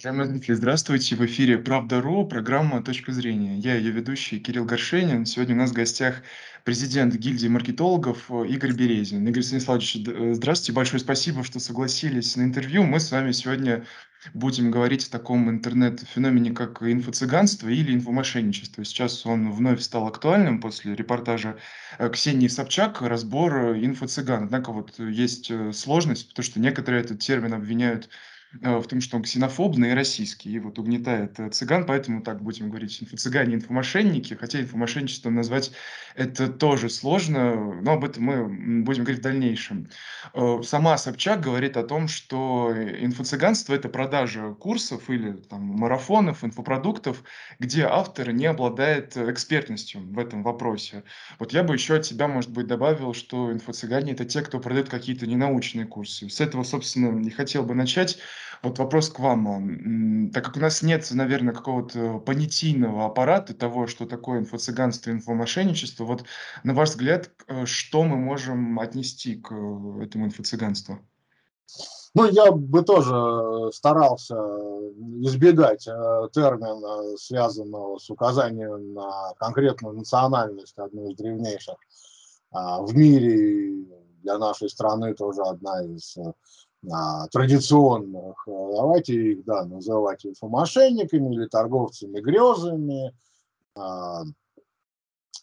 [0.00, 1.14] Уважаемые зрители, здравствуйте!
[1.14, 3.58] В эфире «Правда.ру», программа «Точка зрения».
[3.58, 5.26] Я ее ведущий Кирилл Горшенин.
[5.26, 6.22] Сегодня у нас в гостях
[6.64, 9.28] президент гильдии маркетологов э, Игорь Березин.
[9.28, 12.84] Игорь Станиславович, э, здравствуйте, большое спасибо, что согласились на интервью.
[12.84, 13.84] Мы с вами сегодня
[14.32, 18.82] будем говорить о таком интернет-феномене, как инфо-цыганство или инфомошенничество.
[18.86, 21.58] Сейчас он вновь стал актуальным после репортажа
[21.98, 24.44] э, Ксении Собчак «Разбор инфо-цыган».
[24.44, 28.08] Однако вот есть сложность, потому что некоторые этот термин обвиняют
[28.52, 32.68] в том, что он ксенофобный и российский, и вот угнетает э, цыган, поэтому так будем
[32.68, 35.70] говорить, инфо-цыгане, инфомошенники, хотя инфомошенничество назвать
[36.16, 39.88] это тоже сложно, но об этом мы будем говорить в дальнейшем.
[40.34, 47.22] Э, сама Собчак говорит о том, что инфо-цыганство– это продажа курсов или там, марафонов, инфопродуктов,
[47.60, 51.04] где автор не обладает экспертностью в этом вопросе.
[51.38, 54.88] Вот я бы еще от себя, может быть, добавил, что инфо-цыгане– это те, кто продает
[54.88, 56.28] какие-то ненаучные курсы.
[56.28, 58.18] С этого, собственно, не хотел бы начать.
[58.62, 60.30] Вот вопрос к вам.
[60.32, 66.24] Так как у нас нет, наверное, какого-то понятийного аппарата того, что такое инфо-цыганство, инфомошенничество, вот
[66.62, 70.98] на ваш взгляд, э, что мы можем отнести к э, этому инфо-цыганству?
[72.12, 74.34] Ну, я бы тоже старался
[75.22, 81.76] избегать э, термина, связанного с указанием на конкретную национальность, одну из древнейших
[82.52, 83.86] а, в мире,
[84.22, 86.16] для нашей страны тоже одна из
[87.30, 93.14] традиционных, э, давайте их да, называть инфомошенниками или торговцами грезами,
[93.76, 94.22] а,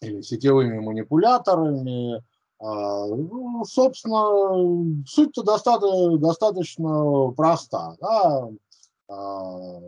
[0.00, 2.22] или сетевыми манипуляторами.
[2.60, 7.94] А, ну, собственно, суть-то достаточно, достаточно проста.
[8.00, 8.48] Да?
[9.08, 9.80] А,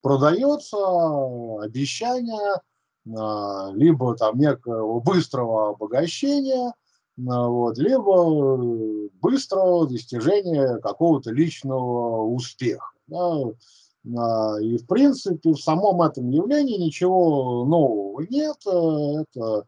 [0.00, 0.78] продается
[1.60, 2.60] обещание
[3.14, 6.72] а, либо там некого быстрого обогащения–
[7.16, 12.90] вот, либо э, быстрого достижения какого-то личного успеха.
[13.06, 13.52] Да.
[14.16, 18.56] А, и, в принципе, в самом этом явлении ничего нового нет.
[18.66, 19.66] Это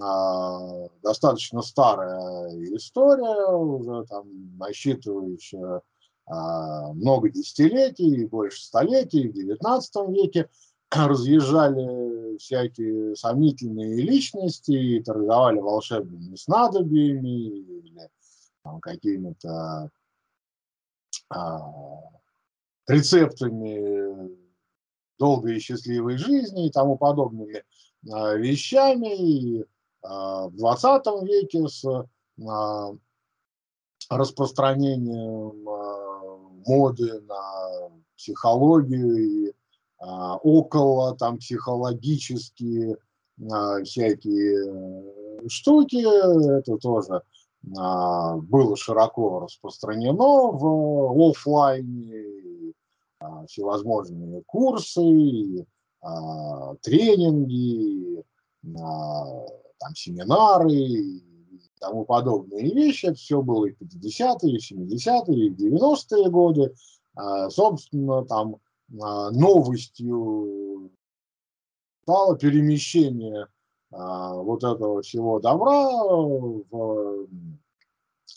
[0.00, 5.82] а, достаточно старая история, уже там насчитывающая
[6.26, 10.48] а, много десятилетий, больше столетий, в XIX веке
[10.94, 18.10] разъезжали всякие сомнительные личности и торговали волшебными снадобьями или
[18.82, 19.90] какими-то
[21.28, 21.60] а,
[22.88, 24.36] рецептами
[25.18, 27.64] долгой и счастливой жизни и тому подобными
[28.12, 29.16] а, вещами.
[29.16, 29.64] И
[30.02, 32.94] а, в 20 веке с а,
[34.10, 39.52] распространением а, моды на психологию и
[39.98, 42.98] около там психологические
[43.50, 45.96] а, всякие э, штуки,
[46.58, 47.22] это тоже
[47.76, 52.72] а, было широко распространено в офлайне,
[53.48, 55.66] всевозможные курсы,
[56.82, 58.22] тренинги,
[58.62, 61.24] там семинары и
[61.80, 63.06] тому подобные вещи.
[63.06, 66.74] Это все было и в 50-е, и в 70-е, и в 90-е годы.
[67.48, 70.90] Собственно, там а, новостью
[72.06, 73.48] стало перемещение
[73.92, 75.90] а, вот этого всего добра
[76.70, 77.26] в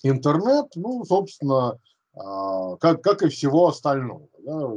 [0.04, 1.78] интернет, ну, собственно,
[2.16, 4.28] а, как, как и всего остального.
[4.40, 4.72] Да.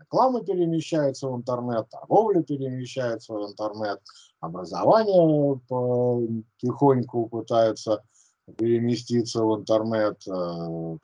[0.00, 4.00] Реклама перемещается в интернет, торговля перемещается в интернет,
[4.40, 8.02] образование потихоньку пытается
[8.56, 10.98] переместиться в интернет, там,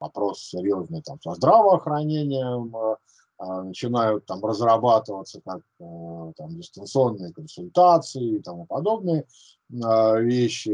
[0.00, 2.96] вопрос серьезный там со здравоохранением, э,
[3.38, 9.26] а, начинают там разрабатываться как э, там дистанционные консультации и тому подобные
[9.68, 10.72] вещи,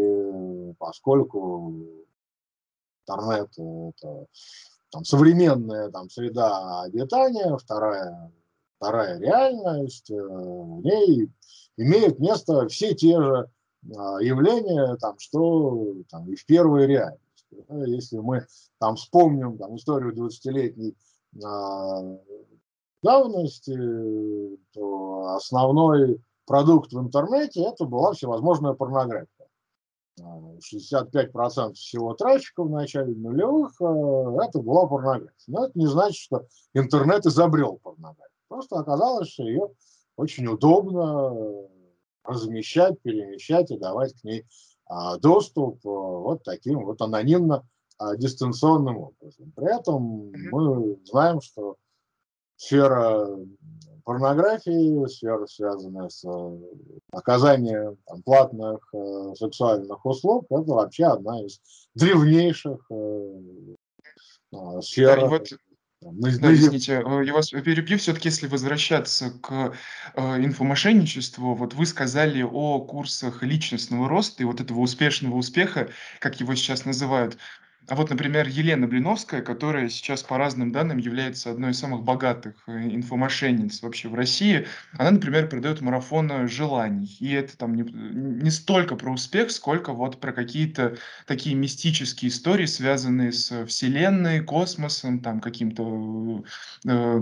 [0.79, 1.75] поскольку
[3.07, 4.27] интернет это
[4.91, 8.31] там современная там среда обитания, вторая
[8.77, 11.31] вторая реальность, э, в ней
[11.77, 13.49] имеют место все те же
[14.21, 17.32] явления, там, что там, и в первой реальности.
[17.87, 18.47] Если мы
[18.79, 20.97] там вспомним там, историю 20-летней
[21.45, 22.19] а,
[23.03, 29.29] давности, то основной продукт в интернете это была всевозможная порнография.
[30.21, 35.33] 65% всего трафика в начале нулевых а, это была порнография.
[35.47, 38.29] Но это не значит, что интернет изобрел порнографию.
[38.49, 39.69] Просто оказалось, что ее
[40.17, 41.69] очень удобно
[42.25, 44.45] размещать, перемещать и давать к ней а,
[45.21, 47.67] доступ э, вот таким вот анонимно
[47.99, 49.53] а, дистанционным образом.
[49.55, 51.77] При этом мы знаем, что
[52.57, 53.29] сфера
[54.05, 56.59] порнографии, сфера, связанная с э,
[57.13, 61.61] оказанием там, платных э, сексуальных услуг, это вообще одна из
[61.95, 63.41] древнейших э,
[64.81, 65.21] сфер.
[65.21, 65.49] Да, вот
[66.11, 67.99] на, да, извините, э, я вас перебью.
[67.99, 69.75] Все-таки, если возвращаться к
[70.15, 76.41] э, инфомошенничеству, вот вы сказали о курсах личностного роста и вот этого успешного успеха, как
[76.41, 77.39] его сейчас называют.
[77.89, 82.55] А вот, например, Елена Блиновская, которая сейчас по разным данным является одной из самых богатых
[82.67, 87.17] э, инфомошенниц вообще в России, она, например, продает марафон желаний.
[87.19, 90.97] И это там не, не столько про успех, сколько вот про какие-то
[91.27, 96.45] такие мистические истории, связанные с Вселенной, космосом, там каким-то
[96.87, 97.21] э,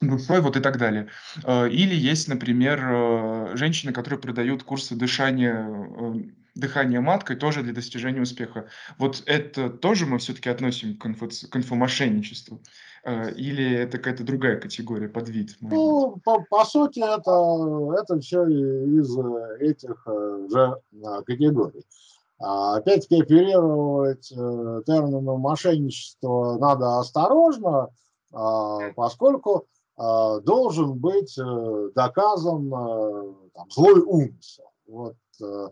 [0.00, 1.08] душой, вот и так далее.
[1.44, 8.20] Э, или есть, например, э, женщины, которые продают курсы дышания дыхание маткой тоже для достижения
[8.20, 8.68] успеха.
[8.98, 12.60] Вот это тоже мы все-таки относим к, инфо, к инфомошенничеству?
[13.04, 15.56] Э, или это какая-то другая категория, подвид?
[15.60, 21.84] Ну, по, по сути, это, это все из э, этих э, же категорий.
[22.38, 27.90] А, опять-таки, оперировать термином мошенничество надо осторожно,
[28.32, 29.66] а, поскольку
[29.96, 31.38] должен быть
[31.94, 34.64] доказан там, злой умысел.
[34.88, 35.68] Вот а,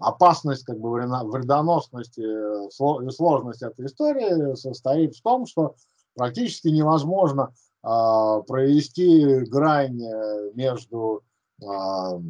[0.00, 5.76] опасность, как бы вредоносность и сложность этой истории состоит в том, что
[6.14, 7.52] практически невозможно
[7.82, 11.22] а, провести грань э, между
[11.62, 12.20] а,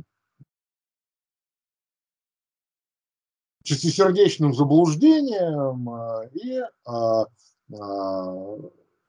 [3.62, 5.88] чистосердечным заблуждением
[6.34, 6.60] и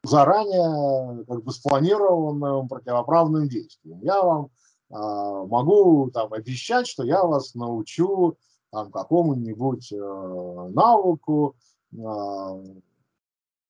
[0.04, 4.00] заранее как бы спланированным противоправным действием.
[4.02, 4.50] Я вам а,
[4.90, 8.38] могу там обещать, что я вас научу
[8.72, 11.56] там какому-нибудь э, навыку,
[12.04, 12.60] а,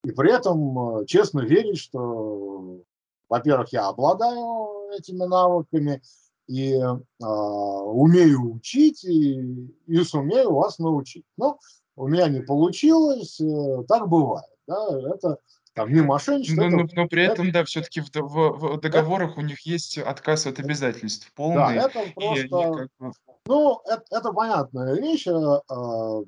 [0.03, 2.81] и при этом э, честно верить, что,
[3.29, 6.01] во-первых, я обладаю этими навыками
[6.47, 11.25] и э, умею учить и, и сумею вас научить.
[11.37, 11.59] Но
[11.95, 14.49] у меня не получилось, э, так бывает.
[14.67, 14.87] Да?
[15.13, 15.37] Это
[15.75, 16.61] там не мошенничество.
[16.61, 19.43] Но, это, но, но при этом, это, да, все-таки в, в, в договорах это, у
[19.43, 21.57] них есть отказ от обязательств полный.
[21.57, 23.13] Да, это просто, как
[23.45, 25.27] ну, это, это понятная вещь.
[25.27, 26.23] Э,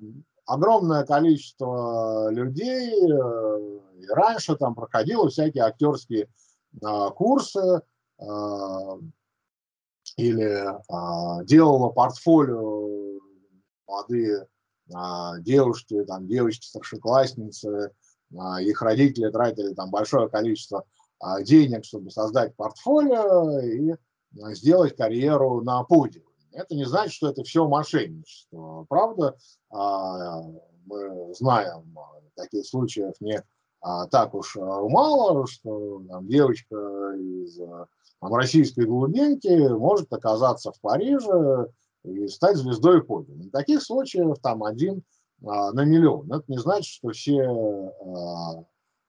[0.45, 3.79] огромное количество людей э,
[4.13, 6.27] раньше там проходило всякие актерские
[6.81, 7.81] э, курсы
[8.19, 8.25] э,
[10.17, 13.17] или э, делало портфолио
[13.87, 14.45] молодые
[14.89, 17.89] э, девушки, там девочки, старшеклассницы, а,
[18.61, 20.85] их родители тратили там большое количество
[21.19, 23.95] а, денег, чтобы создать портфолио и
[24.41, 26.25] а, сделать карьеру на подиуме.
[26.51, 28.85] Это не значит, что это все мошенничество.
[28.89, 29.35] Правда,
[29.69, 31.95] мы знаем
[32.35, 33.43] таких случаев не
[34.09, 36.75] так уж мало, что там, девочка
[37.15, 37.59] из
[38.19, 41.67] там, российской глубинки может оказаться в Париже
[42.03, 43.51] и стать звездой подиума.
[43.51, 45.01] Таких случаев там один а,
[45.41, 46.31] на миллион.
[46.31, 48.63] Это не значит, что все а,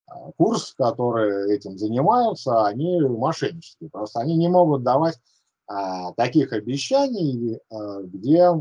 [0.06, 3.90] а, курсы, которые этим занимаются, они мошеннические.
[3.90, 5.18] Просто они не могут давать
[6.16, 7.60] таких обещаний,
[8.04, 8.54] где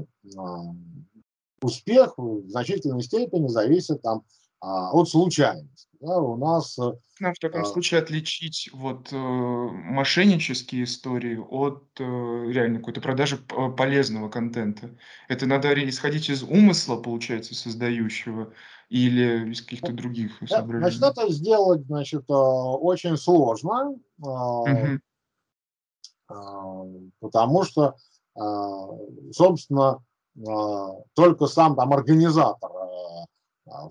[1.62, 4.24] успех в значительной степени зависит там,
[4.59, 5.88] от случайности.
[6.00, 6.77] Да, у нас...
[6.77, 13.01] Э, ну, в таком а, случае отличить вот э, мошеннические истории от э, реально какой-то
[13.01, 14.95] продажи полезного контента.
[15.27, 18.54] Это надо исходить из умысла, получается, создающего,
[18.89, 20.95] или из каких-то других соображений?
[20.95, 24.99] Значит, это сделать, значит, э, очень сложно, угу.
[27.19, 27.95] потому что,
[29.33, 29.99] собственно,
[31.16, 33.26] только сам там организатор а,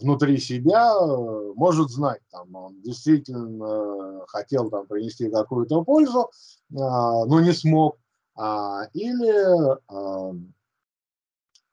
[0.00, 6.30] внутри себя э, может знать, там, он действительно хотел там принести какую-то пользу,
[6.78, 7.98] а, но не смог,
[8.34, 9.76] а, или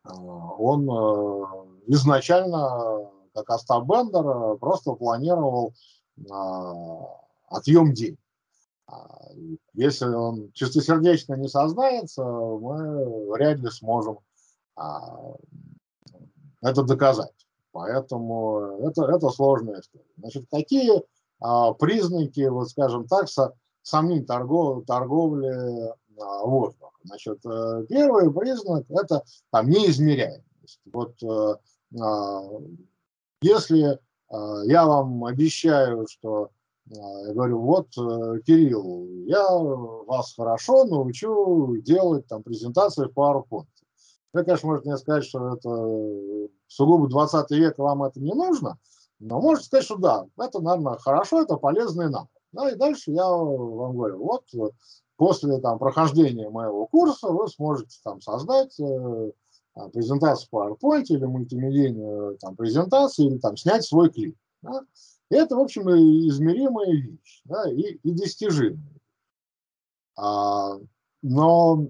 [0.05, 1.45] он э,
[1.87, 5.73] изначально, как Остап Бендер, просто планировал
[7.47, 8.19] отъем денег.
[9.73, 14.19] Если он чистосердечно не сознается, мы вряд ли сможем
[16.61, 17.42] это доказать.
[17.73, 20.05] Поэтому это, это сложная история.
[20.17, 21.03] Значит, какие
[21.41, 25.89] а, признаки, вот скажем так, со, самим торгов, торговли
[26.19, 26.93] а, воздухом?
[27.03, 30.79] Значит, э, первый признак– это там неизмеряемость.
[30.93, 31.55] Вот э,
[31.99, 32.41] а,
[33.41, 33.99] если
[34.29, 36.51] а, я вам обещаю, что
[36.91, 43.67] а, я говорю, вот, э, Кирилл, я вас хорошо научу делать там презентации в PowerPoint.
[44.33, 48.79] Вы, конечно, можете мне сказать, что это сугубо 20 век, вам это не нужно,
[49.19, 52.29] но можете сказать, что да, это, наверное, хорошо, это полезный навык.
[52.51, 54.45] Ну и дальше я вам говорю, вот
[55.17, 59.31] после там, прохождения моего курса вы сможете там создать э,
[59.75, 64.35] а, презентацию в PowerPoint или мультимедийную там, презентацию, или там, снять свой клип.
[64.61, 64.81] Да?
[65.29, 68.79] И это, в общем, измеримая вещь да, и, и достижимая.
[70.15, 70.77] А,
[71.21, 71.87] но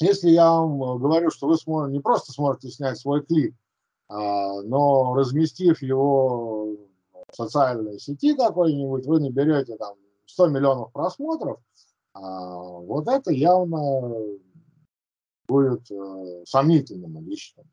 [0.00, 3.54] если я вам говорю, что вы сможете, не просто сможете снять свой клип,
[4.08, 6.76] а, но разместив его
[7.28, 11.60] в социальной сети какой-нибудь, вы наберете там 100 миллионов просмотров,
[12.12, 14.38] а, вот это явно
[15.46, 17.64] будет э, сомнительным лично.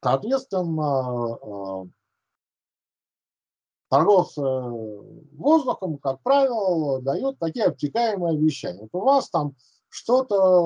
[0.00, 1.84] Соответственно, э,
[3.88, 8.88] торговцы воздухом, как правило, дают такие обтекаемые обещания.
[8.92, 9.54] Вот у вас там
[9.88, 10.62] что-то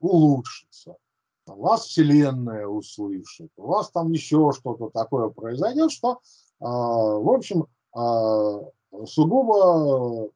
[0.00, 0.96] улучшится,
[1.46, 6.20] у вас Вселенная услышит, у вас там еще что-то такое произойдет, что,
[6.60, 8.60] а, в общем, а,
[9.06, 10.30] сугубо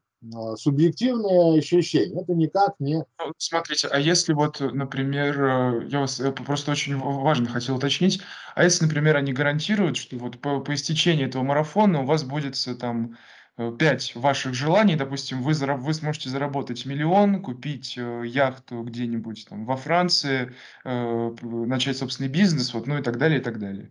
[0.57, 2.21] субъективные ощущения.
[2.21, 2.97] Это никак не...
[2.97, 8.21] Ну, смотрите, а если вот, например, э, я вас э, просто очень важно хотел уточнить,
[8.55, 12.57] а если, например, они гарантируют, что вот по, по истечении этого марафона у вас будет
[12.79, 13.17] там
[13.57, 19.77] э, пять ваших желаний, допустим, вы, вы сможете заработать миллион, купить яхту где-нибудь там во
[19.77, 23.91] Франции, э, начать собственный бизнес, вот, ну и так далее, и так далее.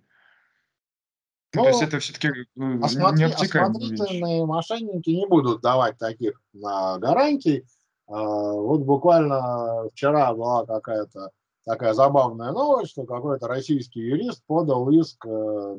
[1.55, 7.65] Ну, то есть это все-таки э, осмотри, осмотрительные мошенники не будут давать таких на гарантий.
[8.07, 11.31] А, вот буквально вчера была какая-то
[11.65, 15.29] такая забавная новость, что какой-то российский юрист подал иск э,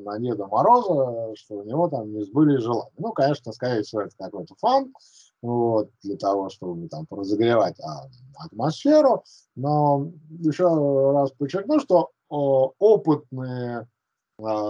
[0.05, 2.93] на Деда Мороза, что у него там не сбыли желания.
[2.99, 4.93] Ну, конечно, скорее всего, это какой-то фан,
[5.43, 8.07] вот, для того, чтобы там разогревать а,
[8.45, 9.25] атмосферу.
[9.57, 10.11] Но
[10.41, 10.65] еще
[11.13, 13.87] раз подчеркну, что опытные а,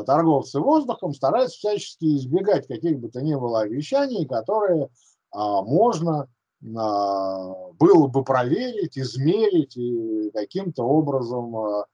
[0.05, 4.89] торговцы воздухом стараются всячески избегать каких бы то ни было обещаний, которые
[5.31, 6.29] а, можно
[6.77, 11.87] а, было бы проверить, измерить и каким-то образом а,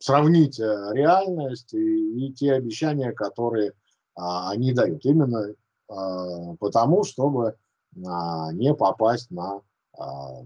[0.00, 3.74] сравнить э, реальность и, и те обещания, которые
[4.14, 5.04] а, они дают.
[5.04, 5.54] Именно
[5.88, 7.56] а, потому, чтобы
[8.06, 9.60] а, не попасть на
[9.98, 10.42] а,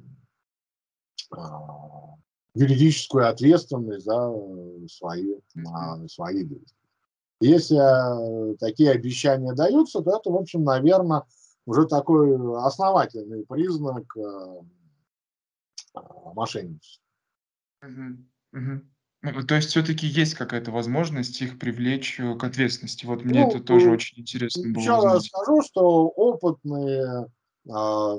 [2.54, 5.34] юридическую ответственность за э, свои,
[6.08, 6.78] свои действия.
[7.40, 11.24] Если э, такие обещания даются, то это, в общем, наверное,
[11.66, 14.60] уже такой основательный признак э,
[16.34, 17.02] мошенничества.
[17.82, 23.06] Ну, то есть все-таки есть какая-то возможность их привлечь к ответственности.
[23.06, 24.82] Вот мне ну, это тоже очень интересно было.
[24.82, 27.26] Еще раз скажу, что опытные
[27.70, 28.18] а,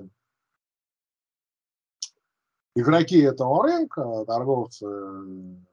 [2.75, 4.85] игроки этого рынка, торговцы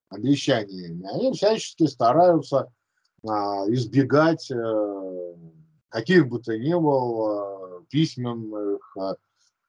[0.09, 2.73] обещаниями, они всячески стараются
[3.27, 5.35] а, избегать а,
[5.89, 9.15] каких бы то ни было а, письменных, а,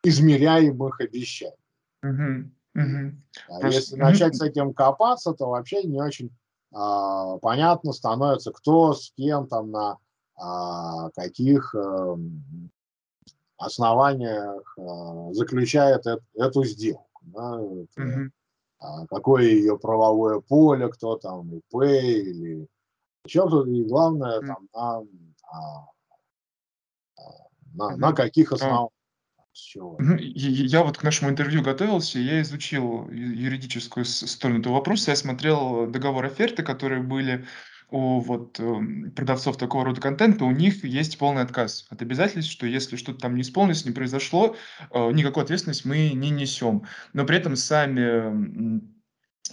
[0.04, 1.56] измеряемых обещаний.
[2.04, 3.16] Угу, угу.
[3.48, 3.68] А Просто...
[3.68, 6.30] если начать с этим копаться, то вообще не очень
[6.74, 9.98] а, понятно становится, кто с кем там на
[10.36, 12.18] а, каких а,
[13.58, 18.32] основаниях а, заключает э, эту сделку да, это, угу.
[18.80, 22.68] а, какое ее правовое поле, кто там, ИП или
[23.26, 24.48] еще кто-то, и главное, угу.
[24.48, 24.98] там, на,
[25.52, 25.88] а,
[27.18, 27.22] а,
[27.74, 27.98] на, угу.
[27.98, 28.90] на каких основаниях.
[29.76, 36.26] Я вот к нашему интервью готовился, я изучил юридическую сторону этого вопроса, я смотрел договор
[36.26, 37.46] оферты, которые были
[37.94, 42.66] у вот эм, продавцов такого рода контента, у них есть полный отказ от обязательств, что
[42.66, 44.56] если что-то там не исполнилось, не произошло,
[44.90, 46.86] э, никакой ответственности мы не несем.
[47.14, 48.82] Но при этом сами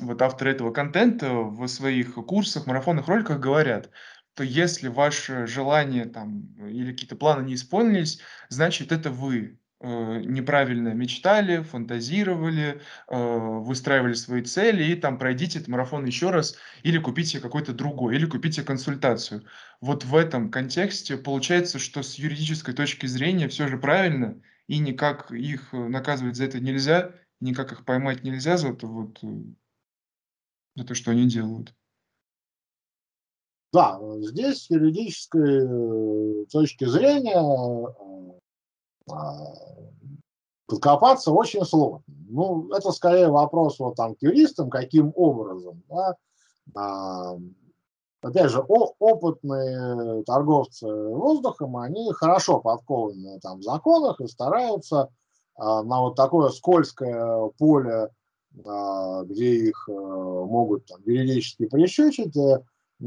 [0.00, 3.90] вот авторы этого контента в своих курсах, марафонных роликах говорят,
[4.34, 11.62] то если ваше желание там или какие-то планы не исполнились, значит это вы неправильно мечтали,
[11.62, 17.72] фантазировали, э, выстраивали свои цели, и там пройдите этот марафон еще раз, или купите какой-то
[17.72, 19.44] другой, или купите консультацию.
[19.80, 25.32] Вот в этом контексте получается, что с юридической точки зрения все же правильно, и никак
[25.32, 29.18] их э, наказывать за это нельзя, никак их поймать нельзя за это вот,
[30.76, 31.74] за то, что они делают.
[33.72, 37.40] Да, здесь с юридической точки зрения
[40.70, 42.02] подкопаться очень сложно.
[42.28, 45.82] Ну, это скорее вопрос вот там к юристам, каким образом.
[45.88, 46.16] Да?
[46.76, 47.36] А,
[48.22, 55.08] опять же, о, опытные торговцы воздухом, они хорошо подкованы там в законах и стараются
[55.56, 58.10] а, на вот такое скользкое поле,
[58.64, 62.36] а, где их а, могут там, юридически прищучить,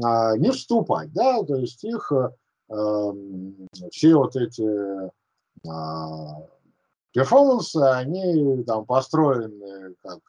[0.02, 1.12] а, не вступать.
[1.14, 1.42] Да?
[1.44, 3.14] То есть их а,
[3.90, 5.10] все вот эти а,
[7.12, 10.20] перформансы, они там построены как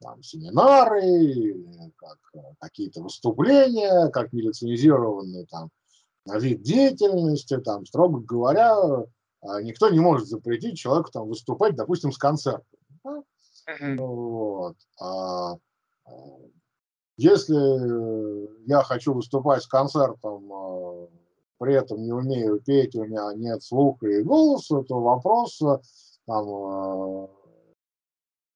[0.00, 1.64] там, семинары,
[1.96, 2.18] как
[2.58, 5.70] какие-то выступления, как нелицензированный там
[6.26, 9.04] вид деятельности, там, строго говоря,
[9.62, 12.64] никто не может запретить человеку там выступать, допустим, с концертом.
[13.04, 13.22] Да?
[13.98, 14.76] Вот.
[15.00, 15.56] А,
[17.16, 21.08] если я хочу выступать с концертом, а,
[21.60, 27.28] при этом не умею петь, у меня нет слуха и голоса, то вопрос, там, а,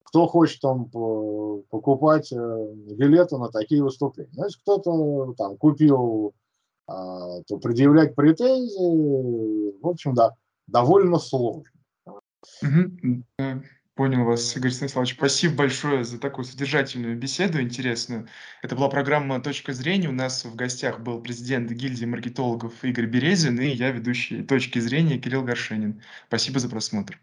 [0.05, 4.33] кто хочет там покупать э, билеты на такие выступления.
[4.33, 6.33] Значит, кто-то там купил,
[6.87, 10.35] то предъявлять претензии, в общем, да,
[10.67, 11.65] довольно сложно.
[12.07, 13.25] Угу.
[13.95, 15.15] Понял вас, Игорь Станиславович.
[15.15, 18.29] Спасибо большое за такую содержательную беседу, интересную.
[18.63, 20.09] Это была программа «Точка зрения».
[20.09, 25.19] У нас в гостях был президент гильдии маркетологов Игорь Березин и я, ведущий «Точки зрения»
[25.19, 26.03] Кирилл Горшенин.
[26.27, 27.21] Спасибо за просмотр.